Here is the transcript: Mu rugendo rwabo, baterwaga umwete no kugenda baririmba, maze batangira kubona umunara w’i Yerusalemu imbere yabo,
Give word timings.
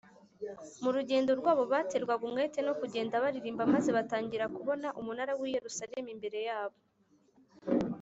Mu 0.83 0.89
rugendo 0.95 1.31
rwabo, 1.39 1.63
baterwaga 1.73 2.23
umwete 2.29 2.59
no 2.67 2.73
kugenda 2.79 3.21
baririmba, 3.23 3.63
maze 3.73 3.89
batangira 3.97 4.45
kubona 4.55 4.87
umunara 4.99 5.33
w’i 5.39 5.53
Yerusalemu 5.55 6.09
imbere 6.15 6.39
yabo, 6.49 6.77